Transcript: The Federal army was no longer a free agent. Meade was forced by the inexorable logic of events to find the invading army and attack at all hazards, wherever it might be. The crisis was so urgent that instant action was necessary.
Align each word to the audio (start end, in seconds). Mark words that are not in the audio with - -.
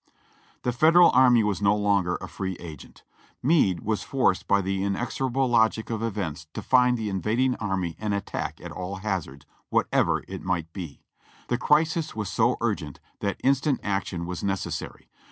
The 0.63 0.71
Federal 0.71 1.11
army 1.11 1.43
was 1.43 1.61
no 1.61 1.75
longer 1.75 2.15
a 2.15 2.27
free 2.27 2.55
agent. 2.59 3.03
Meade 3.43 3.81
was 3.81 4.01
forced 4.01 4.47
by 4.47 4.59
the 4.59 4.81
inexorable 4.83 5.47
logic 5.47 5.91
of 5.91 6.01
events 6.01 6.47
to 6.55 6.63
find 6.63 6.97
the 6.97 7.07
invading 7.07 7.53
army 7.57 7.95
and 7.99 8.11
attack 8.11 8.59
at 8.61 8.71
all 8.71 8.95
hazards, 8.95 9.45
wherever 9.69 10.23
it 10.27 10.41
might 10.41 10.73
be. 10.73 11.03
The 11.49 11.59
crisis 11.59 12.15
was 12.15 12.31
so 12.31 12.57
urgent 12.61 12.99
that 13.19 13.39
instant 13.43 13.79
action 13.83 14.25
was 14.25 14.43
necessary. 14.43 15.07